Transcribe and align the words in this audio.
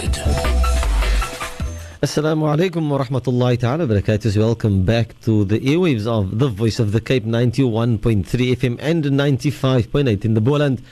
Ahmed. 0.00 0.14
Assalamu 2.02 2.48
alaikum 2.48 2.88
wa 2.88 2.98
rahmatullahi 3.04 3.58
ta'ala 3.58 3.86
barakatuh. 3.86 4.34
Welcome 4.38 4.84
back 4.84 5.20
to 5.20 5.44
the 5.44 5.60
airwaves 5.60 6.06
of 6.06 6.38
the 6.38 6.48
Voice 6.48 6.78
of 6.78 6.92
the 6.92 7.00
Cape 7.00 7.24
91.3 7.24 8.24
FM 8.24 8.78
and 8.80 9.04
95.8 9.04 10.24
in 10.24 10.34
the 10.34 10.40
Boland. 10.40 10.82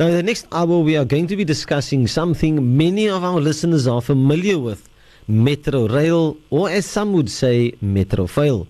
Now, 0.00 0.06
in 0.06 0.14
the 0.14 0.22
next 0.22 0.46
hour, 0.50 0.80
we 0.80 0.96
are 0.96 1.04
going 1.04 1.28
to 1.28 1.36
be 1.36 1.44
discussing 1.44 2.08
something 2.08 2.76
many 2.76 3.08
of 3.08 3.22
our 3.22 3.40
listeners 3.40 3.86
are 3.86 4.02
familiar 4.02 4.58
with 4.58 4.88
Metro 5.28 5.88
Rail, 5.88 6.36
or 6.50 6.68
as 6.68 6.86
some 6.86 7.12
would 7.12 7.30
say, 7.30 7.74
Metro 7.80 8.26
Fail. 8.26 8.66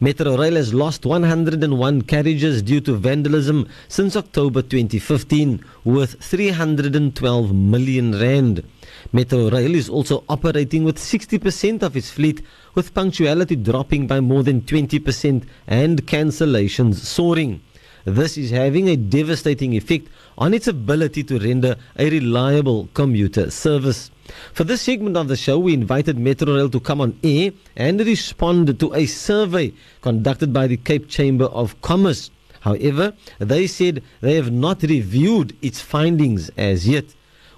Metro 0.00 0.36
Rail 0.36 0.54
has 0.54 0.72
lost 0.72 1.04
101 1.04 2.02
carriages 2.02 2.62
due 2.62 2.80
to 2.80 2.94
vandalism 2.94 3.68
since 3.88 4.16
October 4.16 4.62
2015, 4.62 5.64
worth 5.84 6.22
312 6.22 7.52
million 7.52 8.12
rand. 8.18 8.64
Metro 9.12 9.50
Rail 9.50 9.74
is 9.74 9.88
also 9.88 10.24
operating 10.28 10.84
with 10.84 10.96
60% 10.96 11.82
of 11.82 11.96
its 11.96 12.10
fleet, 12.10 12.42
with 12.74 12.94
punctuality 12.94 13.56
dropping 13.56 14.06
by 14.06 14.20
more 14.20 14.42
than 14.42 14.62
20% 14.62 15.44
and 15.66 16.06
cancellations 16.06 16.96
soaring. 16.96 17.60
This 18.04 18.38
is 18.38 18.50
having 18.50 18.88
a 18.88 18.96
devastating 18.96 19.74
effect 19.74 20.08
on 20.38 20.54
its 20.54 20.66
ability 20.66 21.22
to 21.24 21.38
render 21.38 21.76
a 21.98 22.08
reliable 22.08 22.88
commuter 22.94 23.50
service. 23.50 24.10
For 24.54 24.64
this 24.64 24.82
segment 24.82 25.16
of 25.16 25.28
the 25.28 25.36
show, 25.36 25.58
we 25.58 25.74
invited 25.74 26.16
Metrorail 26.16 26.72
to 26.72 26.80
come 26.80 27.00
on 27.00 27.18
air 27.22 27.52
and 27.76 28.00
respond 28.00 28.78
to 28.80 28.94
a 28.94 29.06
survey 29.06 29.72
conducted 30.00 30.52
by 30.52 30.66
the 30.66 30.76
Cape 30.76 31.08
Chamber 31.08 31.46
of 31.46 31.80
Commerce. 31.82 32.30
However, 32.60 33.14
they 33.38 33.66
said 33.66 34.02
they 34.20 34.34
have 34.34 34.52
not 34.52 34.82
reviewed 34.82 35.56
its 35.60 35.80
findings 35.80 36.50
as 36.56 36.86
yet. 36.86 37.04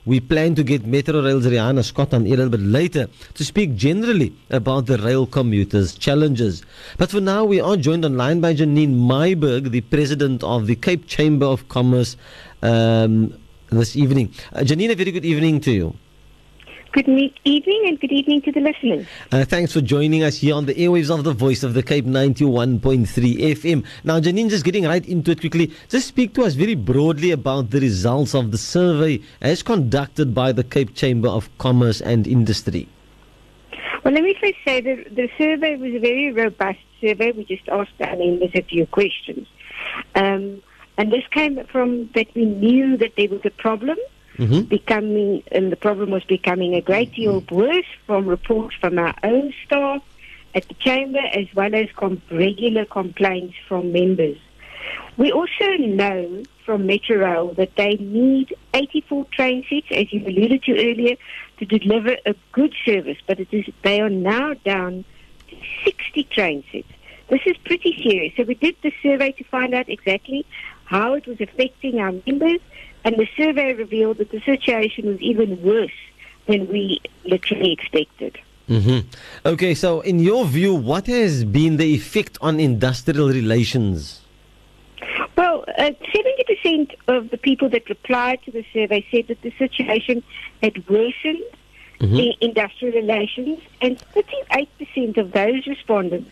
We 0.05 0.19
plan 0.19 0.56
to 0.56 0.64
get 0.64 0.84
Metrorail's 0.84 1.47
Rianna 1.47 1.84
Scott 1.84 2.12
on 2.12 2.27
a 2.27 2.28
little 2.28 2.48
bit 2.48 2.61
later 2.61 3.08
to 3.34 3.45
speak 3.45 3.77
generally 3.77 4.34
about 4.50 4.86
the 4.86 4.98
rail 4.98 5.27
commuters' 5.27 5.95
challenges. 5.95 6.64
But 6.98 7.11
for 7.11 7.20
now, 7.20 7.45
we 7.45 7.61
are 7.61 7.77
joined 7.77 8.05
online 8.05 8.41
by 8.41 8.55
Janine 8.55 8.97
Myburgh, 8.97 9.70
the 9.70 9.80
president 9.83 10.42
of 10.42 10.67
the 10.67 10.75
Cape 10.75 11.06
Chamber 11.06 11.47
of 11.47 11.69
Commerce, 11.69 12.17
um, 12.62 13.39
this 13.70 13.95
evening. 13.95 14.34
Uh, 14.53 14.61
Janine, 14.61 14.91
a 14.91 14.97
very 14.97 15.12
good 15.12 15.25
evening 15.25 15.61
to 15.61 15.70
you. 15.70 15.95
Good 16.92 17.08
evening 17.08 17.84
and 17.86 17.98
good 17.98 18.12
evening 18.12 18.42
to 18.42 18.52
the 18.52 18.60
listeners. 18.60 19.06
Uh, 19.32 19.46
thanks 19.46 19.72
for 19.72 19.80
joining 19.80 20.22
us 20.24 20.36
here 20.36 20.54
on 20.54 20.66
the 20.66 20.74
airwaves 20.74 21.08
of 21.08 21.24
the 21.24 21.32
Voice 21.32 21.62
of 21.62 21.72
the 21.72 21.82
Cape 21.82 22.04
91.3 22.04 23.06
FM. 23.08 23.82
Now, 24.04 24.20
Janine, 24.20 24.50
just 24.50 24.62
getting 24.62 24.84
right 24.84 25.04
into 25.08 25.30
it 25.30 25.40
quickly, 25.40 25.72
just 25.88 26.06
speak 26.06 26.34
to 26.34 26.42
us 26.42 26.52
very 26.52 26.74
broadly 26.74 27.30
about 27.30 27.70
the 27.70 27.80
results 27.80 28.34
of 28.34 28.50
the 28.50 28.58
survey 28.58 29.22
as 29.40 29.62
conducted 29.62 30.34
by 30.34 30.52
the 30.52 30.62
Cape 30.62 30.94
Chamber 30.94 31.28
of 31.28 31.48
Commerce 31.56 32.02
and 32.02 32.26
Industry. 32.26 32.86
Well, 34.04 34.12
let 34.12 34.22
me 34.22 34.36
first 34.38 34.58
say 34.62 34.82
that 34.82 35.16
the 35.16 35.30
survey 35.38 35.77
was 35.77 35.94
a 35.94 35.98
very 35.98 36.30
robust 36.30 36.80
survey. 37.00 37.32
We 37.32 37.46
just 37.46 37.66
asked 37.70 37.92
our 38.00 38.16
members 38.16 38.50
a 38.54 38.60
few 38.64 38.86
questions. 38.86 39.48
Um, 40.14 40.62
and 40.98 41.10
this 41.10 41.24
came 41.30 41.58
from 41.72 42.10
that 42.14 42.27
we 42.34 42.44
knew 42.44 42.98
that 42.98 43.12
there 43.16 43.30
was 43.30 43.40
a 43.46 43.50
problem 43.50 43.96
Mm-hmm. 44.38 44.62
becoming, 44.62 45.42
and 45.52 45.70
the 45.70 45.77
problem 45.77 46.11
was 46.11 46.25
becoming 46.25 46.75
a 46.75 46.80
great 46.80 47.12
deal 47.14 47.44
worse 47.50 47.86
from 48.06 48.27
reports 48.27 48.74
from 48.80 48.98
our 48.98 49.14
own 49.22 49.52
staff 49.66 50.02
at 50.55 50.66
the 50.69 50.74
chamber, 50.74 51.19
as 51.19 51.47
well 51.55 51.74
as 51.74 51.89
com- 51.97 52.22
regular 52.30 52.84
complaints 52.86 53.55
from 53.69 53.92
members. 53.92 54.39
We 55.16 55.30
also 55.33 55.77
know 55.78 56.42
from 56.64 56.86
Metro 56.86 57.19
Rail 57.19 57.55
that 57.55 57.77
they 57.77 57.97
need 57.97 58.55
84 58.72 59.27
train 59.33 59.64
sets, 59.68 59.86
as 59.90 60.12
you 60.12 60.27
alluded 60.27 60.62
to 60.64 60.73
earlier, 60.73 61.17
to 61.58 61.64
deliver 61.67 62.17
a 62.24 62.35
good 62.52 62.74
service, 62.85 63.18
but 63.27 63.39
it 63.39 63.48
is, 63.52 63.67
they 63.83 64.01
are 64.01 64.08
now 64.08 64.55
down 64.64 65.05
to 65.48 65.56
60 65.85 66.24
train 66.24 66.64
sets. 66.73 66.89
This 67.29 67.40
is 67.46 67.56
pretty 67.64 67.95
serious. 68.02 68.35
So 68.36 68.45
we 68.45 68.55
did 68.55 68.77
the 68.83 68.92
survey 69.02 69.33
to 69.33 69.45
find 69.45 69.74
out 69.74 69.89
exactly 69.89 70.45
how 70.85 71.14
it 71.14 71.27
was 71.27 71.40
affecting 71.40 71.98
our 71.98 72.12
members, 72.27 72.61
and 73.05 73.17
the 73.17 73.29
survey 73.36 73.74
revealed 73.74 74.18
that 74.18 74.30
the 74.30 74.40
situation 74.40 75.07
was 75.07 75.20
even 75.20 75.61
worse 75.63 75.90
than 76.46 76.68
we 76.68 77.01
literally 77.24 77.73
expected. 77.73 78.39
Mm-hmm. 78.68 79.08
Okay, 79.46 79.74
so 79.74 80.01
in 80.01 80.18
your 80.18 80.45
view, 80.45 80.74
what 80.74 81.07
has 81.07 81.45
been 81.45 81.77
the 81.77 81.95
effect 81.95 82.39
on 82.41 82.61
industrial 82.61 83.29
relations? 83.29 84.23
Well, 85.36 85.64
uh, 85.79 85.91
70% 86.14 86.95
of 87.08 87.30
the 87.30 87.39
people 87.39 87.68
that 87.70 87.89
replied 87.89 88.41
to 88.45 88.51
the 88.51 88.64
survey 88.73 89.05
said 89.11 89.29
that 89.29 89.42
the 89.42 89.52
situation 89.58 90.23
had 90.62 90.89
worsened 90.89 91.42
the 92.02 92.35
industrial 92.41 92.95
relations, 92.95 93.61
and 93.80 93.96
38% 94.14 95.18
of 95.18 95.30
those 95.30 95.67
respondents 95.68 96.30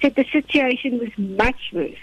said 0.00 0.14
the 0.14 0.24
situation 0.32 0.98
was 0.98 1.10
much 1.18 1.60
worse. 1.74 1.98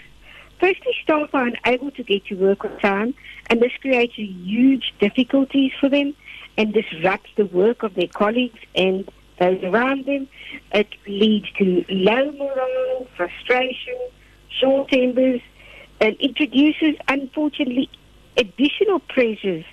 Firstly, 0.60 0.92
staff 1.02 1.30
are 1.32 1.50
unable 1.64 1.90
to 1.92 2.02
get 2.02 2.26
to 2.26 2.34
work 2.34 2.64
on 2.64 2.78
time, 2.80 3.14
and 3.48 3.60
this 3.60 3.72
creates 3.80 4.14
huge 4.16 4.92
difficulties 4.98 5.72
for 5.78 5.88
them 5.88 6.14
and 6.56 6.74
disrupts 6.74 7.30
the 7.36 7.46
work 7.46 7.84
of 7.84 7.94
their 7.94 8.08
colleagues 8.08 8.58
and 8.74 9.08
those 9.38 9.62
around 9.62 10.06
them. 10.06 10.28
It 10.72 10.88
leads 11.06 11.46
to 11.58 11.84
low 11.88 12.32
morale, 12.32 13.06
frustration, 13.16 13.98
short 14.60 14.90
tempers, 14.90 15.40
and 16.00 16.16
introduces, 16.16 16.96
unfortunately, 17.06 17.88
additional 18.36 18.98
pressures 19.00 19.64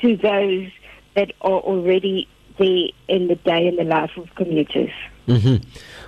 to 0.00 0.16
those 0.16 0.70
that 1.14 1.32
are 1.40 1.60
already 1.60 2.28
there 2.58 2.88
in 3.08 3.28
the 3.28 3.36
day 3.36 3.66
in 3.68 3.76
the 3.76 3.84
life 3.84 4.10
of 4.16 4.34
commuters. 4.34 4.90
hmm 5.26 5.56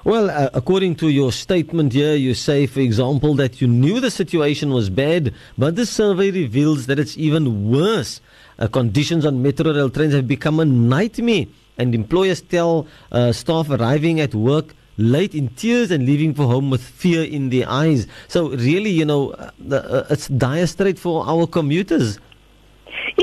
Well, 0.04 0.28
uh, 0.30 0.50
according 0.52 0.96
to 0.96 1.08
your 1.08 1.32
statement 1.32 1.92
here, 1.92 2.14
you 2.14 2.34
say, 2.34 2.66
for 2.66 2.80
example, 2.80 3.34
that 3.34 3.60
you 3.60 3.68
knew 3.68 4.00
the 4.00 4.10
situation 4.10 4.70
was 4.70 4.90
bad, 4.90 5.32
but 5.56 5.76
the 5.76 5.86
survey 5.86 6.30
reveals 6.30 6.86
that 6.86 6.98
it's 6.98 7.16
even 7.16 7.70
worse. 7.70 8.20
Uh, 8.58 8.68
conditions 8.68 9.24
on 9.24 9.42
metro 9.42 9.72
rail 9.72 9.90
trains 9.90 10.14
have 10.14 10.28
become 10.28 10.60
a 10.60 10.64
nightmare, 10.64 11.46
and 11.78 11.94
employers 11.94 12.40
tell 12.40 12.86
uh, 13.12 13.32
staff 13.32 13.70
arriving 13.70 14.20
at 14.20 14.34
work 14.34 14.74
late 14.96 15.34
in 15.34 15.48
tears 15.50 15.90
and 15.90 16.06
leaving 16.06 16.34
for 16.34 16.46
home 16.46 16.70
with 16.70 16.82
fear 16.82 17.24
in 17.24 17.50
their 17.50 17.68
eyes. 17.68 18.06
So, 18.28 18.50
really, 18.50 18.90
you 18.90 19.04
know, 19.04 19.30
uh, 19.32 19.50
uh, 19.74 20.04
it's 20.10 20.28
dire 20.28 20.66
straight 20.66 20.98
for 20.98 21.26
our 21.26 21.46
commuters. 21.46 22.18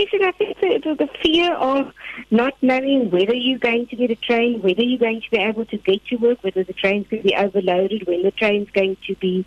Yes, 0.01 0.09
I 0.23 0.31
think 0.31 0.59
the, 0.59 0.95
the, 0.95 1.09
fear 1.21 1.53
of 1.53 1.93
not 2.31 2.55
knowing 2.63 3.11
whether 3.11 3.35
you're 3.35 3.59
going 3.59 3.85
to 3.87 3.95
get 3.95 4.09
a 4.09 4.15
train, 4.15 4.59
whether 4.63 4.81
you're 4.81 4.97
going 4.97 5.21
to 5.21 5.29
be 5.29 5.37
able 5.37 5.65
to 5.65 5.77
get 5.77 6.03
to 6.07 6.15
work, 6.15 6.43
whether 6.43 6.63
the 6.63 6.73
train's 6.73 7.07
going 7.07 7.21
to 7.21 7.29
be 7.29 7.35
overloaded, 7.35 8.07
when 8.07 8.23
the 8.23 8.31
train's 8.31 8.69
going 8.71 8.97
to 9.05 9.15
be 9.17 9.45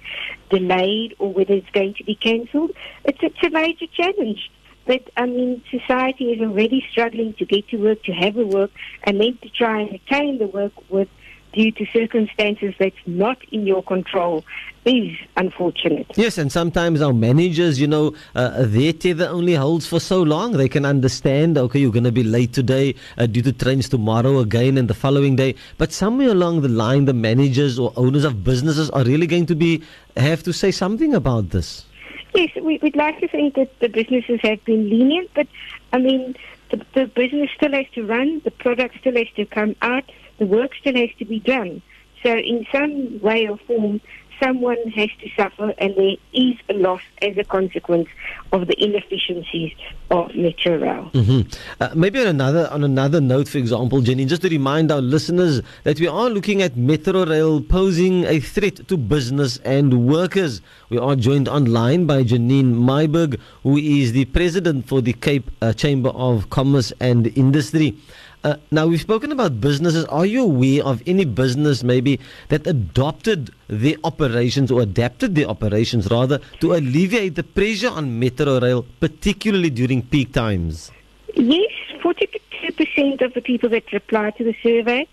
delayed, 0.51 1.17
or 1.19 1.33
whether 1.33 1.55
it's 1.55 1.71
going 1.71 1.95
to 1.95 2.05
be 2.05 2.15
cancelled, 2.15 2.71
it's, 3.05 3.19
it's 3.21 3.43
a 3.43 3.51
major 3.51 3.87
challenge. 3.97 4.49
But, 4.87 5.11
I 5.17 5.27
mean, 5.27 5.61
society 5.73 6.27
is 6.27 6.41
already 6.41 6.87
struggling 6.89 7.35
to 7.39 7.45
get 7.47 7.67
to 7.71 7.77
work, 7.77 8.05
to 8.05 8.13
have 8.13 8.37
a 8.37 8.47
work, 8.47 8.71
and 9.03 9.21
then 9.21 9.37
to 9.43 9.49
try 9.49 9.81
and 9.81 9.91
retain 9.91 10.39
the 10.39 10.47
work 10.47 10.73
with 10.89 11.09
due 11.55 11.71
to 11.73 11.87
circumstances 11.87 12.75
that's 12.79 12.97
not 13.07 13.39
in 13.53 13.67
your 13.67 13.83
control 13.83 14.45
is 14.85 15.17
unfortunate. 15.37 16.07
Yes, 16.17 16.37
and 16.37 16.53
sometimes 16.53 17.01
our 17.01 17.13
managers, 17.13 17.81
you 17.81 17.87
know, 17.87 18.15
uh, 18.35 18.65
their 18.67 18.93
tether 18.93 19.29
only 19.29 19.55
holds 19.55 19.87
for 19.87 20.01
so 20.01 20.23
long. 20.23 20.53
They 20.53 20.69
can 20.69 20.85
understand, 20.85 21.57
okay, 21.57 21.79
you're 21.79 21.93
going 21.93 22.05
to 22.05 22.13
be 22.13 22.25
late 22.25 22.53
today 22.53 22.95
uh, 23.17 23.27
due 23.27 23.43
to 23.43 23.53
trains 23.53 23.89
tomorrow 23.89 24.41
again 24.41 24.77
and 24.77 24.89
the 24.89 24.95
following 24.95 25.37
day. 25.37 25.55
But 25.79 25.93
somewhere 25.93 26.29
along 26.29 26.63
the 26.63 26.69
line, 26.69 27.07
the 27.07 27.15
managers 27.15 27.79
or 27.79 27.93
owners 27.97 28.25
of 28.25 28.45
businesses 28.45 28.91
are 28.91 29.05
really 29.05 29.27
going 29.27 29.47
to 29.47 29.55
be 29.55 29.83
have 30.17 30.43
to 30.43 30.53
say 30.53 30.71
something 30.71 31.15
about 31.15 31.51
this. 31.51 31.87
Yes, 32.35 32.51
we, 32.61 32.79
we'd 32.83 32.97
like 32.97 33.21
to 33.21 33.29
think 33.29 33.55
that 33.55 33.79
the 33.79 33.89
businesses 33.89 34.41
have 34.43 34.63
been 34.65 34.91
lenient, 34.91 35.31
but 35.35 35.47
I 35.93 35.99
mean, 35.99 36.35
the, 36.71 36.85
the 36.95 37.07
business 37.07 37.49
still 37.57 37.73
has 37.73 37.87
to 37.95 38.05
run, 38.05 38.43
the 38.45 38.51
product 38.51 38.97
still 38.99 39.17
has 39.17 39.29
to 39.37 39.47
come 39.47 39.77
out, 39.83 40.05
the 40.39 40.47
work 40.47 40.75
still 40.81 40.97
has 40.97 41.11
to 41.19 41.25
be 41.25 41.41
done. 41.41 41.83
So, 42.23 42.35
in 42.37 42.67
some 42.73 43.21
way 43.21 43.47
or 43.49 43.59
form, 43.67 44.01
someone 44.43 44.79
has 44.97 45.09
to 45.21 45.29
suffer, 45.37 45.73
and 45.79 45.95
there 45.95 46.17
is 46.33 46.55
a 46.69 46.75
loss 46.75 47.01
as 47.23 47.37
a 47.37 47.45
consequence 47.45 48.09
of 48.53 48.67
the 48.67 48.83
inefficiencies 48.83 49.73
of 50.11 50.35
Metro 50.35 50.77
Rail. 50.77 51.05
hmm 51.13 51.41
Uh, 51.81 51.91
maybe 51.95 52.21
on 52.21 52.27
another 52.27 52.69
on 52.71 52.83
another 52.83 53.21
note, 53.21 53.49
for 53.49 53.59
example, 53.59 54.01
Jenny, 54.01 54.25
just 54.25 54.43
to 54.43 54.49
remind 54.49 54.91
our 54.91 55.01
listeners 55.01 55.61
that 55.85 56.01
we 56.01 56.09
are 56.09 56.31
looking 56.31 56.63
at 56.63 56.77
Metro 56.77 57.25
Rail 57.25 57.61
posing 57.61 58.25
a 58.25 58.41
threat 58.41 58.87
to 58.89 58.97
business 58.97 59.59
and 59.59 60.07
workers. 60.07 60.61
We 60.89 60.99
are 60.99 61.17
joined 61.17 61.49
online 61.49 62.07
by 62.07 62.25
Janine 62.25 62.75
Myburgh, 62.75 63.39
who 63.63 63.77
is 63.77 64.13
the 64.13 64.25
president 64.27 64.87
for 64.89 65.01
the 65.01 65.13
Cape 65.13 65.51
uh, 65.63 65.73
Chamber 65.73 66.11
of 66.11 66.51
Commerce 66.51 66.93
and 67.01 67.27
Industry. 67.37 67.97
Uh, 68.45 68.57
now, 68.71 68.87
we've 68.87 69.01
spoken 69.01 69.33
about 69.33 69.59
businesses. 69.59 70.05
Are 70.05 70.27
you 70.27 70.43
aware 70.43 70.85
of 70.85 71.03
any 71.07 71.25
business 71.25 71.83
maybe 71.83 72.21
that 72.51 72.67
adopted 72.67 73.51
their 73.69 73.97
operations 74.05 74.71
or 74.71 74.83
adapted 74.83 75.35
their 75.35 75.47
operations 75.47 76.11
rather 76.11 76.39
to 76.61 76.75
alleviate 76.75 77.37
the 77.37 77.43
pressure 77.43 77.89
on 77.89 78.19
Metro 78.19 78.61
Rail, 78.61 78.85
particularly 79.01 79.71
during 79.71 80.03
peak 80.03 80.35
times? 80.35 80.93
Yes, 81.35 81.73
42% 82.03 83.23
of 83.23 83.33
the 83.33 83.41
people 83.41 83.71
that 83.71 83.91
replied 83.95 84.37
to 84.37 84.45
the 84.45 84.55
survey 84.63 85.09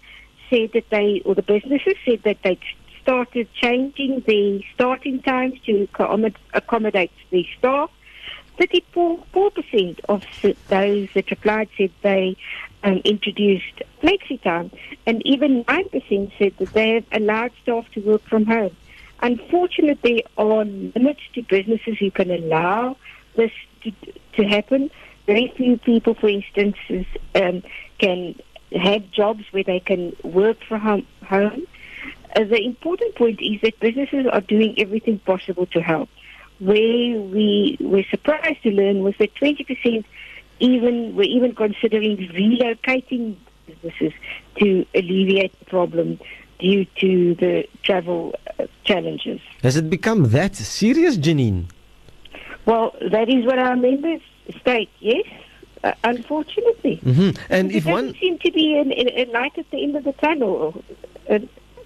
said 0.50 0.74
that 0.74 0.90
they, 0.90 1.22
or 1.24 1.34
the 1.34 1.42
businesses 1.42 1.96
said 2.04 2.24
that 2.24 2.40
they 2.44 2.60
started 3.02 3.48
changing 3.54 4.24
the 4.28 4.62
starting 4.74 5.22
times 5.22 5.58
to 5.68 5.88
accommodate 6.54 7.12
the 7.30 7.48
staff. 7.58 7.90
34% 8.60 10.00
of 10.10 10.26
those 10.68 11.10
that 11.14 11.32
replied 11.32 11.70
said 11.78 11.92
they 12.02 12.36
um, 12.84 13.02
introduced 13.06 13.82
flexi 14.02 14.42
time, 14.42 14.72
and 15.06 15.22
even 15.26 15.64
9% 15.66 16.32
said 16.38 16.54
that 16.58 16.74
they 16.74 16.96
have 16.96 17.06
allowed 17.12 17.52
staff 17.62 17.86
to 17.94 18.02
work 18.02 18.24
from 18.24 18.46
home. 18.46 18.76
Unfortunately, 19.22 20.26
there 20.38 20.46
are 20.46 20.66
limits 20.66 21.22
to 21.34 21.44
businesses 21.44 21.98
who 22.00 22.10
can 22.10 22.32
allow 22.32 22.98
this 23.36 23.52
to, 23.84 23.92
to 24.34 24.44
happen. 24.44 24.90
Very 25.28 25.54
few 25.56 25.78
people, 25.78 26.16
for 26.16 26.28
instance, 26.28 26.76
um, 27.36 27.62
can 28.00 28.36
have 28.76 29.10
jobs 29.12 29.44
where 29.52 29.64
they 29.64 29.80
can 29.80 30.16
work 30.24 30.58
from 30.68 31.06
home. 31.24 31.68
Uh, 32.36 32.44
the 32.46 32.64
important 32.64 33.16
point 33.16 33.40
is 33.42 33.62
that 33.62 33.80
businesses 33.80 34.26
are 34.32 34.42
doing 34.42 34.74
everything 34.80 35.20
possible 35.20 35.66
to 35.68 35.82
help. 35.82 36.10
Where 36.60 37.20
we 37.20 37.78
were 37.80 38.04
surprised 38.10 38.64
to 38.64 38.72
learn 38.72 39.04
was 39.04 39.16
that 39.20 39.34
20% 39.36 40.06
even 40.62 41.16
were 41.16 41.24
even 41.24 41.54
considering 41.56 42.18
relocating 42.18 43.36
businesses 43.66 44.14
to 44.60 44.86
alleviate 44.96 45.58
the 45.60 45.66
problem 45.66 46.20
due 46.60 46.86
to 47.00 47.36
the 47.36 47.68
travel 47.84 48.36
uh, 48.60 48.68
challenges. 48.84 49.42
Has 49.64 49.76
it 49.76 49.90
become 49.90 50.30
that 50.30 50.56
serious, 50.56 51.18
Janine? 51.18 51.66
Well, 52.66 52.96
that 53.12 53.28
is 53.28 53.46
what 53.46 53.58
our 53.58 53.76
members 53.76 54.22
state, 54.62 54.90
yes. 55.00 55.26
Uh, 55.84 55.94
unfortunately, 56.04 57.02
mm-hmm. 57.04 57.32
and 57.50 57.72
it 57.72 57.78
if 57.78 57.86
doesn't 57.86 58.06
one 58.06 58.16
seem 58.20 58.38
to 58.38 58.52
be 58.52 58.78
a 58.78 59.26
light 59.32 59.58
at 59.58 59.68
the 59.72 59.82
end 59.82 59.96
of 59.96 60.04
the 60.04 60.14
tunnel. 60.14 60.84
Uh, 61.28 61.40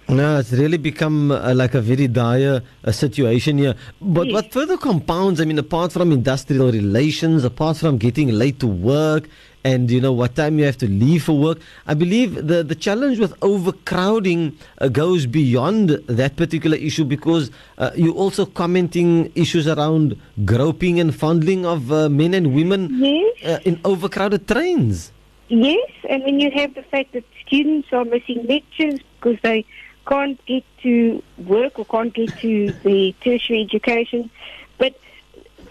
no, 0.08 0.38
it's 0.38 0.52
really 0.52 0.78
become 0.78 1.32
uh, 1.32 1.52
like 1.54 1.74
a 1.74 1.80
very 1.80 2.06
dire 2.06 2.62
uh, 2.84 2.92
situation 2.92 3.58
here. 3.58 3.74
But 4.00 4.26
yes. 4.26 4.34
what 4.34 4.52
further 4.52 4.76
compounds, 4.76 5.40
I 5.40 5.44
mean, 5.44 5.58
apart 5.58 5.92
from 5.92 6.12
industrial 6.12 6.70
relations, 6.70 7.44
apart 7.44 7.76
from 7.76 7.98
getting 7.98 8.28
late 8.28 8.60
to 8.60 8.66
work, 8.66 9.28
and 9.64 9.90
you 9.90 10.00
know 10.00 10.12
what 10.12 10.36
time 10.36 10.60
you 10.60 10.64
have 10.64 10.78
to 10.78 10.88
leave 10.88 11.24
for 11.24 11.36
work. 11.36 11.58
I 11.86 11.94
believe 11.94 12.46
the 12.46 12.62
the 12.62 12.76
challenge 12.76 13.18
with 13.18 13.34
overcrowding 13.42 14.56
uh, 14.78 14.88
goes 14.88 15.26
beyond 15.26 15.90
that 16.06 16.36
particular 16.36 16.76
issue 16.76 17.04
because 17.04 17.50
uh, 17.78 17.90
you're 17.96 18.14
also 18.14 18.46
commenting 18.46 19.32
issues 19.34 19.66
around 19.66 20.16
groping 20.44 21.00
and 21.00 21.12
fondling 21.12 21.66
of 21.66 21.90
uh, 21.90 22.08
men 22.08 22.32
and 22.32 22.54
women 22.54 22.90
yes. 22.92 23.44
Uh, 23.44 23.58
in 23.64 23.80
overcrowded 23.84 24.46
trains. 24.46 25.10
Yes, 25.48 25.90
and 26.08 26.22
then 26.22 26.40
you 26.40 26.50
have 26.50 26.74
the 26.74 26.82
fact 26.82 27.12
that 27.12 27.24
students 27.44 27.88
are 27.92 28.04
missing 28.04 28.46
lectures 28.46 29.00
because 29.18 29.38
they 29.42 29.64
can't 30.06 30.44
get 30.46 30.64
to 30.82 31.22
work 31.38 31.78
or 31.78 31.84
can't 31.84 32.14
get 32.14 32.36
to 32.38 32.72
the 32.84 33.14
tertiary 33.20 33.62
education. 33.62 34.30
But 34.78 34.98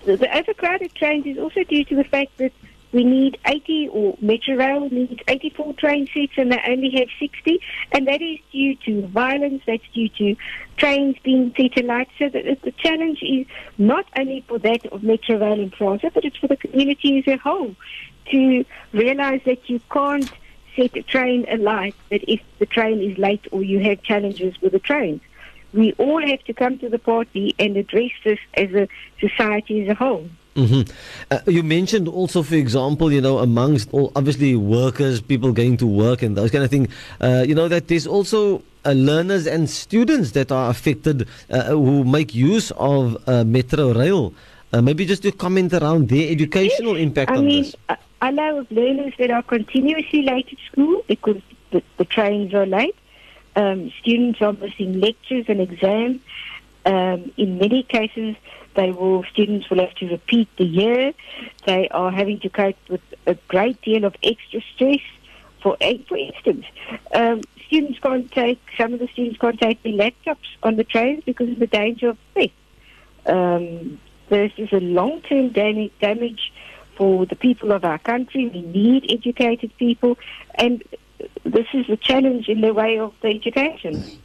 the, 0.05 0.37
overcrowded 0.37 0.93
trains 0.95 1.25
is 1.25 1.37
also 1.37 1.63
due 1.63 1.85
to 1.85 1.95
the 1.95 2.03
fact 2.03 2.37
that 2.37 2.51
we 2.91 3.03
need 3.03 3.37
80, 3.45 3.89
or 3.89 4.17
Metro 4.21 4.55
Rail 4.55 4.89
needs 4.89 5.21
84 5.27 5.73
train 5.73 6.07
seats 6.13 6.33
and 6.37 6.51
they 6.51 6.61
only 6.65 6.91
have 6.97 7.09
60. 7.19 7.59
And 7.91 8.07
that 8.07 8.21
is 8.21 8.39
due 8.53 8.75
to 8.85 9.05
violence, 9.07 9.63
that's 9.67 9.83
due 9.93 10.07
to 10.09 10.35
trains 10.77 11.17
being 11.21 11.53
set 11.57 11.77
alight. 11.83 12.07
So 12.17 12.29
the, 12.29 12.57
the 12.63 12.71
challenge 12.71 13.19
is 13.21 13.47
not 13.77 14.05
only 14.17 14.45
for 14.47 14.59
that 14.59 14.85
of 14.87 15.03
Metro 15.03 15.37
Rail 15.37 15.69
Transnet, 15.69 16.13
but 16.13 16.23
it's 16.23 16.37
for 16.37 16.47
the 16.47 16.55
community 16.55 17.19
as 17.19 17.27
a 17.27 17.37
whole 17.37 17.75
to 18.31 18.65
realize 18.93 19.41
that 19.45 19.69
you 19.69 19.81
can't 19.91 20.31
set 20.75 20.95
a 20.95 21.03
train 21.03 21.45
alight 21.49 21.95
that 22.09 22.23
if 22.31 22.41
the 22.59 22.65
train 22.65 23.01
is 23.01 23.17
late 23.17 23.45
or 23.51 23.63
you 23.63 23.79
have 23.79 24.01
challenges 24.03 24.59
with 24.61 24.71
the 24.71 24.79
trains. 24.79 25.21
We 25.73 25.93
all 25.93 26.25
have 26.25 26.43
to 26.45 26.53
come 26.53 26.77
to 26.79 26.89
the 26.89 26.99
party 26.99 27.53
and 27.59 27.75
address 27.75 28.11
this 28.23 28.39
as 28.53 28.71
a 28.73 28.87
society 29.19 29.83
as 29.83 29.89
a 29.89 29.93
whole. 29.93 30.29
Mm-hmm. 30.55 30.89
Uh, 31.31 31.39
you 31.47 31.63
mentioned 31.63 32.07
also, 32.07 32.41
for 32.41 32.55
example, 32.55 33.11
you 33.11 33.19
know, 33.19 33.39
amongst 33.39 33.89
all 33.91 34.13
obviously 34.15 34.55
workers, 34.55 35.19
people 35.19 35.51
going 35.51 35.75
to 35.77 35.85
work 35.85 36.21
and 36.21 36.37
those 36.37 36.49
kind 36.49 36.63
of 36.63 36.69
things, 36.69 36.87
uh, 37.19 37.43
you 37.45 37.53
know, 37.53 37.67
that 37.67 37.89
there's 37.89 38.07
also 38.07 38.63
uh, 38.85 38.91
learners 38.91 39.47
and 39.47 39.69
students 39.69 40.31
that 40.31 40.53
are 40.53 40.69
affected 40.69 41.27
uh, 41.49 41.63
who 41.71 42.05
make 42.05 42.33
use 42.33 42.71
of 42.77 43.17
uh, 43.27 43.43
Metro 43.43 43.93
Rail. 43.93 44.33
Uh, 44.71 44.81
maybe 44.81 45.05
just 45.05 45.23
to 45.23 45.31
comment 45.31 45.73
around 45.73 46.09
their 46.09 46.31
educational 46.31 46.95
impact 46.95 47.31
I 47.31 47.35
on 47.35 47.45
mean, 47.45 47.63
this. 47.63 47.75
Of 48.21 48.71
learners 48.71 49.13
that 49.19 49.29
are 49.29 49.43
continuously 49.43 50.23
late 50.23 50.47
at 50.51 50.57
school 50.71 51.03
because 51.07 51.41
the, 51.71 51.83
the 51.97 52.05
trains 52.05 52.55
are 52.55 52.65
late. 52.65 52.95
Um, 53.55 53.91
students 54.01 54.41
are 54.41 54.53
missing 54.53 54.99
lectures 54.99 55.45
and 55.47 55.61
exams. 55.61 56.21
Um, 56.85 57.31
in 57.37 57.59
many 57.59 57.83
cases, 57.83 58.35
they 58.75 58.91
will 58.91 59.23
students 59.25 59.69
will 59.69 59.79
have 59.79 59.93
to 59.95 60.07
repeat 60.07 60.49
the 60.57 60.65
year. 60.65 61.13
They 61.65 61.87
are 61.89 62.09
having 62.09 62.39
to 62.39 62.49
cope 62.49 62.77
with 62.89 63.01
a 63.27 63.35
great 63.47 63.81
deal 63.83 64.05
of 64.05 64.15
extra 64.23 64.61
stress. 64.73 65.01
For 65.61 65.77
for 66.07 66.17
instance, 66.17 66.65
um, 67.13 67.41
students 67.67 67.99
can't 67.99 68.31
take 68.31 68.59
some 68.77 68.93
of 68.93 68.99
the 68.99 69.07
students 69.09 69.39
can't 69.39 69.59
take 69.59 69.83
their 69.83 69.93
laptops 69.93 70.47
on 70.63 70.77
the 70.77 70.83
trains 70.83 71.23
because 71.25 71.49
of 71.49 71.59
the 71.59 71.67
danger 71.67 72.09
of 72.09 72.17
theft. 72.33 72.53
Um, 73.25 73.99
this 74.29 74.51
is 74.57 74.73
a 74.73 74.79
long-term 74.79 75.49
damage 75.49 76.51
for 76.95 77.25
the 77.25 77.35
people 77.35 77.71
of 77.71 77.83
our 77.83 77.99
country. 77.99 78.47
We 78.47 78.61
need 78.61 79.05
educated 79.09 79.71
people, 79.77 80.17
and 80.55 80.83
this 81.43 81.67
is 81.73 81.89
a 81.89 81.97
challenge 81.97 82.49
in 82.49 82.61
the 82.61 82.73
way 82.73 82.99
of 82.99 83.13
the 83.21 83.29
education. 83.29 84.19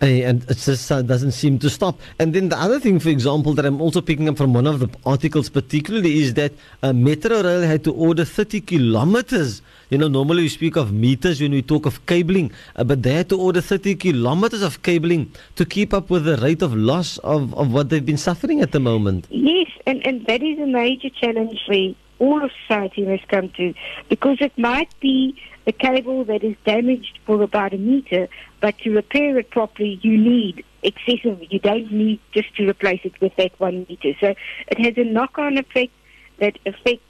Hey, 0.00 0.24
and 0.24 0.42
it 0.50 0.58
just 0.58 0.92
uh, 0.92 1.00
doesn't 1.00 1.32
seem 1.32 1.58
to 1.60 1.70
stop. 1.70 1.98
And 2.18 2.34
then 2.34 2.50
the 2.50 2.58
other 2.58 2.78
thing, 2.78 2.98
for 2.98 3.08
example, 3.08 3.54
that 3.54 3.64
I'm 3.64 3.80
also 3.80 4.02
picking 4.02 4.28
up 4.28 4.36
from 4.36 4.52
one 4.52 4.66
of 4.66 4.80
the 4.80 4.90
articles, 5.06 5.48
particularly, 5.48 6.20
is 6.20 6.34
that 6.34 6.52
uh, 6.82 6.92
Metro 6.92 7.42
Rail 7.42 7.62
had 7.62 7.82
to 7.84 7.94
order 7.94 8.24
30 8.24 8.60
kilometers. 8.60 9.62
You 9.88 9.96
know, 9.96 10.08
normally 10.08 10.42
we 10.42 10.48
speak 10.50 10.76
of 10.76 10.92
meters 10.92 11.40
when 11.40 11.52
we 11.52 11.62
talk 11.62 11.86
of 11.86 12.04
cabling, 12.04 12.52
uh, 12.74 12.84
but 12.84 13.02
they 13.02 13.14
had 13.14 13.30
to 13.30 13.40
order 13.40 13.62
30 13.62 13.94
kilometers 13.94 14.60
of 14.60 14.82
cabling 14.82 15.32
to 15.54 15.64
keep 15.64 15.94
up 15.94 16.10
with 16.10 16.26
the 16.26 16.36
rate 16.38 16.60
of 16.60 16.74
loss 16.74 17.16
of, 17.18 17.54
of 17.54 17.72
what 17.72 17.88
they've 17.88 18.04
been 18.04 18.18
suffering 18.18 18.60
at 18.60 18.72
the 18.72 18.80
moment. 18.80 19.26
Yes, 19.30 19.70
and, 19.86 20.06
and 20.06 20.26
that 20.26 20.42
is 20.42 20.58
a 20.58 20.66
major 20.66 21.08
challenge 21.08 21.58
for 21.66 21.94
all 22.18 22.44
of 22.44 22.50
society 22.66 23.04
must 23.04 23.28
come 23.28 23.50
to, 23.50 23.72
because 24.08 24.38
it 24.40 24.56
might 24.58 24.88
be 25.00 25.36
a 25.66 25.72
cable 25.72 26.24
that 26.24 26.44
is 26.44 26.56
damaged 26.64 27.18
for 27.26 27.42
about 27.42 27.74
a 27.74 27.78
meter, 27.78 28.28
but 28.60 28.78
to 28.78 28.90
repair 28.90 29.38
it 29.38 29.50
properly, 29.50 29.98
you 30.02 30.16
need 30.16 30.64
excessive. 30.82 31.40
You 31.50 31.58
don't 31.58 31.90
need 31.90 32.20
just 32.32 32.54
to 32.56 32.68
replace 32.68 33.00
it 33.04 33.20
with 33.20 33.34
that 33.36 33.58
one 33.58 33.86
meter. 33.88 34.12
So 34.20 34.34
it 34.68 34.78
has 34.78 34.96
a 34.96 35.04
knock-on 35.04 35.58
effect 35.58 35.92
that 36.38 36.58
affects 36.64 37.02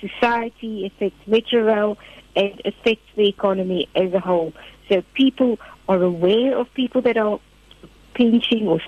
society, 0.00 0.86
affects 0.86 1.26
Metro 1.26 1.96
and 2.36 2.62
affects 2.64 3.08
the 3.16 3.28
economy 3.28 3.88
as 3.94 4.12
a 4.12 4.20
whole. 4.20 4.52
So 4.88 5.02
people 5.14 5.58
are 5.88 6.02
aware 6.02 6.56
of 6.56 6.72
people 6.74 7.02
that 7.02 7.16
are 7.16 7.40
pinching 8.14 8.68
or 8.68 8.80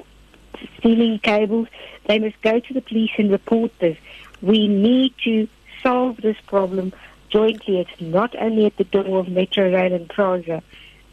stealing 0.78 1.18
cables. 1.20 1.68
They 2.06 2.18
must 2.18 2.40
go 2.42 2.60
to 2.60 2.74
the 2.74 2.80
police 2.80 3.10
and 3.16 3.30
report 3.30 3.72
this. 3.78 3.96
We 4.42 4.68
need 4.68 5.14
to 5.24 5.48
solve 5.82 6.18
this 6.18 6.36
problem 6.46 6.92
jointly. 7.30 7.80
It's 7.80 8.00
not 8.00 8.34
only 8.36 8.66
at 8.66 8.76
the 8.76 8.84
door 8.84 9.20
of 9.20 9.28
Metro 9.28 9.72
Rail 9.72 9.92
and 9.92 10.08
Transnet. 10.08 10.62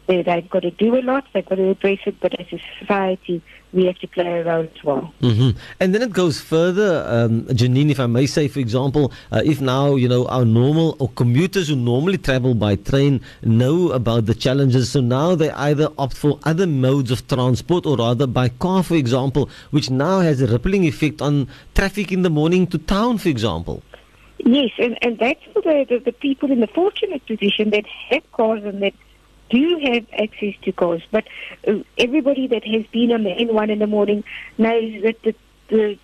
They've 0.08 0.48
got 0.48 0.60
to 0.60 0.70
do 0.70 0.96
a 0.96 1.02
lot, 1.02 1.26
they've 1.34 1.44
got 1.44 1.56
to 1.56 1.68
address 1.68 1.98
it, 2.06 2.18
but 2.18 2.32
as 2.40 2.46
a 2.50 2.58
society, 2.80 3.42
we 3.74 3.84
have 3.84 3.98
to 3.98 4.08
play 4.08 4.40
a 4.40 4.42
role 4.42 4.62
as 4.62 4.82
well. 4.82 5.12
Mm-hmm. 5.20 5.58
And 5.80 5.94
then 5.94 6.00
it 6.00 6.12
goes 6.14 6.40
further, 6.40 7.04
um, 7.06 7.42
Janine, 7.48 7.90
if 7.90 8.00
I 8.00 8.06
may 8.06 8.24
say, 8.24 8.48
for 8.48 8.58
example, 8.58 9.12
uh, 9.30 9.42
if 9.44 9.60
now, 9.60 9.96
you 9.96 10.08
know, 10.08 10.26
our 10.28 10.46
normal 10.46 10.96
or 10.98 11.10
commuters 11.10 11.68
who 11.68 11.76
normally 11.76 12.16
travel 12.16 12.54
by 12.54 12.76
train 12.76 13.20
know 13.42 13.90
about 13.90 14.24
the 14.24 14.34
challenges, 14.34 14.90
so 14.90 15.02
now 15.02 15.34
they 15.34 15.50
either 15.50 15.90
opt 15.98 16.16
for 16.16 16.40
other 16.44 16.66
modes 16.66 17.10
of 17.10 17.28
transport 17.28 17.84
or 17.84 17.98
rather 17.98 18.26
by 18.26 18.48
car, 18.48 18.82
for 18.82 18.94
example, 18.94 19.50
which 19.72 19.90
now 19.90 20.20
has 20.20 20.40
a 20.40 20.46
rippling 20.46 20.84
effect 20.84 21.20
on 21.20 21.48
traffic 21.74 22.12
in 22.12 22.22
the 22.22 22.30
morning 22.30 22.66
to 22.68 22.78
town, 22.78 23.18
for 23.18 23.28
example. 23.28 23.82
Yes, 24.38 24.70
and, 24.78 24.98
and 25.02 25.18
that's 25.18 25.42
for 25.52 25.62
the, 25.62 25.86
the, 25.88 25.98
the 25.98 26.12
people 26.12 26.50
in 26.50 26.60
the 26.60 26.66
fortunate 26.66 27.26
position 27.26 27.70
that 27.70 27.86
have 27.86 28.30
cars 28.32 28.64
and 28.64 28.82
that 28.82 28.94
do 29.50 29.78
have 29.82 30.06
access 30.12 30.54
to 30.62 30.72
cars. 30.72 31.02
But 31.10 31.26
uh, 31.66 31.78
everybody 31.96 32.46
that 32.48 32.64
has 32.64 32.86
been 32.86 33.12
on 33.12 33.24
the 33.24 33.30
N1 33.30 33.70
in 33.70 33.78
the 33.78 33.86
morning 33.86 34.24
knows 34.56 35.02
that 35.02 35.22
the, 35.22 35.34
the 35.68 35.98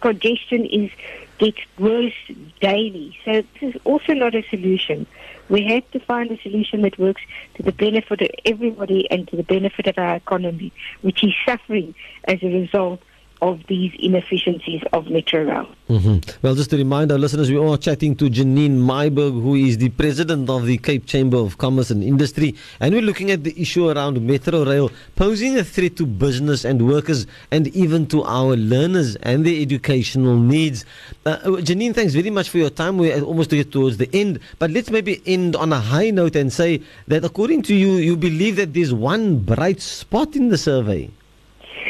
congestion 0.00 0.66
is 0.66 0.90
gets 1.38 1.58
worse 1.78 2.14
daily. 2.60 3.16
So 3.24 3.42
this 3.60 3.74
is 3.74 3.80
also 3.84 4.12
not 4.12 4.34
a 4.34 4.42
solution. 4.48 5.06
We 5.48 5.64
have 5.68 5.90
to 5.90 6.00
find 6.00 6.30
a 6.30 6.40
solution 6.40 6.82
that 6.82 6.98
works 6.98 7.22
to 7.54 7.62
the 7.62 7.72
benefit 7.72 8.22
of 8.22 8.30
everybody 8.44 9.10
and 9.10 9.26
to 9.28 9.36
the 9.36 9.42
benefit 9.42 9.86
of 9.86 9.98
our 9.98 10.16
economy, 10.16 10.72
which 11.00 11.24
is 11.24 11.32
suffering 11.44 11.94
as 12.24 12.42
a 12.42 12.46
result 12.46 13.00
of 13.42 13.60
these 13.66 13.92
inefficiencies 13.98 14.80
of 14.92 15.06
Rail. 15.08 15.66
Mm-hmm. 15.90 16.18
Well, 16.42 16.54
just 16.54 16.70
to 16.70 16.76
remind 16.76 17.10
our 17.10 17.18
listeners, 17.18 17.50
we 17.50 17.58
are 17.58 17.76
chatting 17.76 18.14
to 18.16 18.30
Janine 18.30 18.78
Myburgh, 18.78 19.42
who 19.42 19.56
is 19.56 19.78
the 19.78 19.88
president 19.90 20.48
of 20.48 20.64
the 20.64 20.78
Cape 20.78 21.06
Chamber 21.06 21.38
of 21.38 21.58
Commerce 21.58 21.90
and 21.90 22.04
Industry, 22.04 22.54
and 22.78 22.94
we're 22.94 23.02
looking 23.02 23.32
at 23.32 23.42
the 23.42 23.60
issue 23.60 23.90
around 23.90 24.20
Metro 24.22 24.64
Rail 24.64 24.90
posing 25.16 25.58
a 25.58 25.64
threat 25.64 25.96
to 25.96 26.06
business 26.06 26.64
and 26.64 26.88
workers 26.88 27.26
and 27.50 27.66
even 27.68 28.06
to 28.06 28.22
our 28.22 28.56
learners 28.56 29.16
and 29.16 29.44
their 29.44 29.60
educational 29.60 30.36
needs. 30.36 30.84
Uh, 31.26 31.38
Janine, 31.66 31.94
thanks 31.94 32.14
very 32.14 32.30
much 32.30 32.48
for 32.48 32.58
your 32.58 32.70
time. 32.70 32.96
We're 32.96 33.20
almost 33.22 33.50
to 33.50 33.56
get 33.56 33.72
towards 33.72 33.96
the 33.96 34.08
end, 34.14 34.38
but 34.60 34.70
let's 34.70 34.90
maybe 34.90 35.20
end 35.26 35.56
on 35.56 35.72
a 35.72 35.80
high 35.80 36.10
note 36.10 36.36
and 36.36 36.52
say 36.52 36.80
that 37.08 37.24
according 37.24 37.62
to 37.62 37.74
you, 37.74 37.94
you 37.94 38.16
believe 38.16 38.54
that 38.56 38.72
there's 38.72 38.94
one 38.94 39.40
bright 39.40 39.80
spot 39.80 40.36
in 40.36 40.48
the 40.48 40.58
survey. 40.58 41.10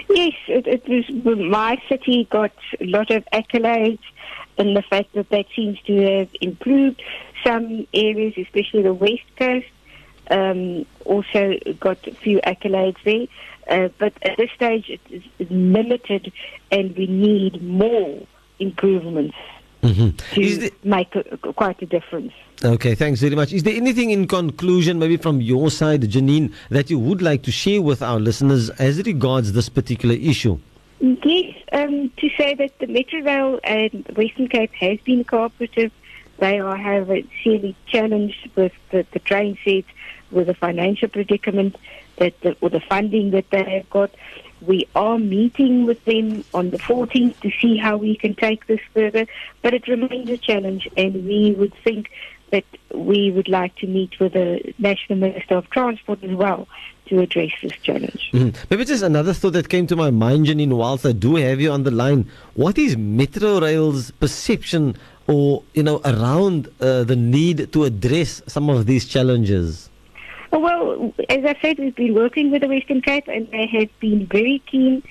Yes, 0.09 0.35
it, 0.49 0.67
it 0.67 0.89
was 0.89 1.05
MyCiTi 1.07 2.29
got 2.29 2.53
a 2.81 2.87
lot 2.87 3.11
of 3.11 3.25
accolades, 3.33 4.01
and 4.59 4.77
the 4.77 4.83
fact 4.83 5.13
that 5.15 5.29
that 5.31 5.47
seems 5.55 5.81
to 5.83 6.19
have 6.19 6.29
improved 6.41 7.03
some 7.45 7.87
areas, 7.95 8.35
especially 8.37 8.83
the 8.83 8.95
west 8.95 9.23
coast. 9.37 9.67
Um, 10.31 10.87
also 11.05 11.59
got 11.81 12.07
a 12.07 12.15
few 12.15 12.41
accolades 12.43 12.97
there, 13.05 13.27
uh, 13.69 13.89
but 13.99 14.15
at 14.23 14.37
this 14.39 14.51
stage 14.53 14.89
it 14.89 15.01
is 15.11 15.51
limited, 15.51 16.33
and 16.71 16.97
we 16.97 17.07
need 17.07 17.63
more 17.63 18.23
improvements 18.61 19.37
Mm-hmm. 19.83 20.11
to 20.35 20.57
there, 20.59 20.71
make 20.85 21.12
a, 21.17 21.53
quite 21.53 21.83
a 21.83 21.87
difference. 21.87 22.33
okay, 22.65 22.95
thanks 22.95 23.21
very 23.21 23.35
much. 23.35 23.53
Is 23.53 23.65
there 23.65 23.75
anything 23.75 24.11
in 24.11 24.29
conclusion, 24.29 25.01
maybe 25.01 25.17
from 25.17 25.41
your 25.41 25.73
side, 25.73 26.03
Janine, 26.03 26.55
that 26.71 26.89
you 26.89 27.01
would 27.01 27.21
like 27.21 27.43
to 27.43 27.51
share 27.51 27.83
with 27.83 28.01
our 28.01 28.21
listeners 28.21 28.71
as 28.71 28.99
regards 29.03 29.53
this 29.55 29.69
particular 29.69 30.15
issue? 30.15 30.59
Yes, 31.01 31.57
um, 31.73 32.12
to 32.19 32.31
say 32.39 32.55
that 32.55 32.79
the 32.79 32.87
Metro 32.87 33.23
Rail 33.23 33.59
and 33.65 34.07
Western 34.17 34.47
Cape 34.47 34.73
has 34.75 35.01
been 35.01 35.25
cooperative. 35.25 35.91
They 36.39 36.61
are 36.61 36.77
however 36.77 37.19
seriously 37.43 37.75
challenged 37.87 38.51
with 38.55 38.73
the, 38.91 39.05
the 39.11 39.19
train 39.19 39.59
sets, 39.65 39.89
with 40.31 40.47
the 40.47 40.55
financial 40.55 41.09
predicament 41.09 41.75
that 42.19 42.41
the, 42.43 42.57
or 42.61 42.71
the 42.71 42.81
funding 42.81 43.33
that 43.33 43.51
they 43.51 43.65
have 43.65 43.91
got. 43.91 44.12
We 44.66 44.87
are 44.95 45.19
meeting 45.19 45.87
with 45.87 46.04
them 46.04 46.45
on 46.54 46.71
the 46.71 46.78
14th 46.78 47.40
to 47.40 47.50
see 47.61 47.76
how 47.76 47.97
we 47.97 48.16
can 48.16 48.35
take 48.35 48.66
this 48.66 48.81
further, 48.95 49.26
but 49.62 49.75
it 49.75 49.88
remains 49.88 50.31
a 50.31 50.37
challenge, 50.38 50.88
and 50.97 51.26
we 51.26 51.52
would 51.52 51.75
think 51.85 52.11
that 52.50 52.64
we 52.95 53.31
would 53.31 53.49
like 53.49 53.75
to 53.76 53.87
meet 53.87 54.21
with 54.21 54.35
the 54.35 54.75
National 54.78 55.19
Minister 55.19 55.57
of 55.57 55.69
Transport 55.71 56.23
as 56.23 56.33
well 56.33 56.69
to 57.07 57.19
address 57.21 57.50
this 57.62 57.73
challenge. 57.83 58.31
Mhm. 58.33 58.54
Maybe 58.71 58.85
just 58.85 59.02
another 59.02 59.33
thought 59.33 59.54
that 59.54 59.69
came 59.69 59.87
to 59.88 59.97
my 59.97 60.11
mind, 60.11 60.47
Janine, 60.47 60.75
whilst 60.75 61.04
I 61.07 61.12
do 61.12 61.37
have 61.37 61.61
you 61.61 61.71
on 61.71 61.83
the 61.83 61.90
line. 61.90 62.26
What 62.54 62.78
is 62.78 62.97
Metro 62.97 63.59
Rail's 63.61 64.11
perception 64.12 64.97
or, 65.26 65.62
you 65.75 65.83
know, 65.83 66.00
around 66.04 66.69
uh, 66.81 67.04
the 67.04 67.16
need 67.16 67.73
to 67.73 67.85
address 67.85 68.42
some 68.47 68.69
of 68.71 68.87
these 68.87 69.07
challenges? 69.07 69.88
Oh, 70.52 70.59
Well, 70.59 71.14
as 71.28 71.44
I 71.44 71.56
said, 71.62 71.78
we've 71.78 71.97
been 71.97 72.14
working 72.14 72.50
with 72.50 72.62
the 72.62 72.68
Western 72.68 73.00
Cape 73.00 73.26
and 73.26 73.50
they 73.50 73.66
have 73.66 73.88
been 74.00 74.26
very 74.26 74.62
keen 74.71 75.02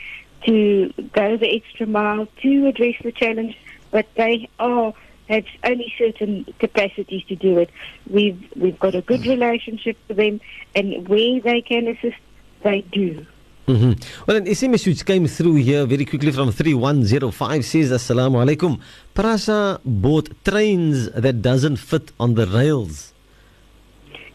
to 0.46 0.94
go 1.14 1.38
the 1.38 1.56
extra 1.56 1.86
mile 1.88 2.28
to 2.42 2.68
address 2.68 2.96
the 3.04 3.12
challenge, 3.12 3.58
but 3.92 4.08
they 4.16 4.50
are 4.60 4.94
have 5.30 5.46
only 5.64 5.94
certain 5.98 6.46
capacities 6.60 7.24
to 7.26 7.36
do 7.36 7.58
it. 7.58 7.70
We've 8.10 8.42
we've 8.56 8.80
got 8.80 8.96
a 8.96 9.02
good 9.02 9.26
relationship 9.26 9.98
with 10.08 10.18
them, 10.18 10.42
and 10.76 11.08
where 11.08 11.40
they 11.40 11.62
can 11.62 11.88
assist, 11.88 12.18
they 12.64 12.82
do. 12.92 13.26
hmm 13.66 13.94
Well, 14.28 14.38
an 14.38 14.46
SMS 14.46 14.86
which 14.86 15.06
came 15.06 15.28
through 15.28 15.56
here 15.56 15.86
very 15.86 16.06
quickly 16.06 16.32
from 16.32 16.52
3105 16.52 17.66
says, 17.66 17.92
Assalamu 17.92 18.44
alaikum. 18.44 18.80
Prasa 19.16 19.80
bought 19.86 20.30
trains 20.44 21.10
that 21.12 21.42
doesn't 21.42 21.78
fit 21.78 22.12
on 22.20 22.34
the 22.34 22.46
rails. 22.48 23.14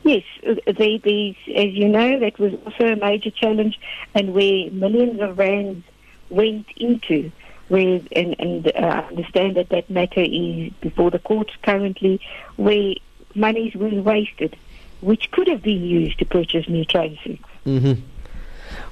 Yes, 0.07 0.23
uh, 0.47 0.55
they, 0.79 0.99
these, 0.99 1.35
as 1.53 1.73
you 1.73 1.89
know, 1.89 2.21
that 2.21 2.39
was 2.39 2.53
also 2.65 2.93
a 2.93 2.97
major 2.97 3.31
challenge, 3.31 3.77
and 4.15 4.35
where 4.35 4.71
millions 4.71 5.21
of 5.21 5.37
rands 5.37 5.85
went 6.31 6.67
into. 6.77 7.33
Where 7.67 8.01
and, 8.13 8.37
and 8.39 8.69
uh, 8.69 8.71
I 8.79 8.99
understand 9.09 9.57
that 9.57 9.71
that 9.71 9.91
matter 9.91 10.21
is 10.21 10.73
before 10.81 11.11
the 11.11 11.19
courts 11.19 11.53
currently, 11.63 12.21
where 12.55 12.95
monies 13.35 13.75
was 13.75 13.95
wasted, 13.95 14.57
which 15.01 15.29
could 15.33 15.49
have 15.49 15.63
been 15.63 15.83
used 15.83 16.21
to 16.21 16.25
purchase 16.25 16.69
new 16.69 16.85
train 16.85 17.19
sets. 17.25 17.43
hmm 17.65 17.95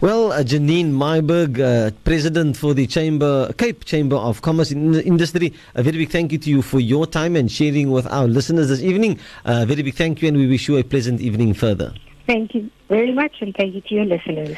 Well, 0.01 0.33
uh, 0.33 0.43
Janine 0.43 0.93
Myburgh, 0.93 1.61
uh, 1.61 1.91
President 2.05 2.57
for 2.57 2.75
the 2.75 2.87
Chamber, 2.87 3.53
Cape 3.55 3.85
Chamber 3.85 4.17
of 4.17 4.43
Commerce 4.43 4.71
and 4.71 4.97
Industry, 4.97 5.53
a 5.75 5.83
very 5.83 5.99
big 5.99 6.11
thank 6.11 6.33
you 6.33 6.39
to 6.39 6.51
you 6.51 6.63
for 6.63 6.81
your 6.81 7.07
time 7.07 7.37
and 7.37 7.51
sharing 7.51 7.91
with 7.91 8.07
our 8.09 8.27
listeners 8.27 8.69
this 8.69 8.81
evening. 8.81 9.19
Uh, 9.45 9.61
a 9.63 9.67
very 9.67 9.83
big 9.83 9.95
thank 9.95 10.23
you, 10.23 10.29
and 10.29 10.37
we 10.37 10.47
wish 10.47 10.69
you 10.69 10.77
a 10.77 10.83
pleasant 10.83 11.21
evening 11.21 11.55
further. 11.55 11.95
Thank 12.27 12.55
you 12.55 12.71
very 12.89 13.13
much, 13.13 13.37
and 13.41 13.55
thank 13.55 13.75
you 13.75 13.81
to 13.83 13.95
your 13.95 14.05
listeners. 14.05 14.57